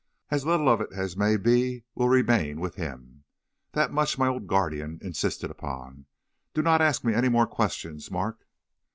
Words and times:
"'As 0.31 0.47
little 0.47 0.67
of 0.67 0.81
it 0.81 0.89
as 0.93 1.15
may 1.15 1.37
be 1.37 1.83
will 1.93 2.09
remain 2.09 2.59
with 2.59 2.73
him. 2.73 3.23
That 3.73 3.91
much 3.91 4.17
my 4.17 4.27
old 4.27 4.47
guardian 4.47 4.97
insisted 5.03 5.51
upon. 5.51 6.07
Do 6.55 6.63
not 6.63 6.81
ask 6.81 7.03
me 7.03 7.13
any 7.13 7.29
more 7.29 7.45
questions, 7.45 8.09
Mark.' 8.09 8.43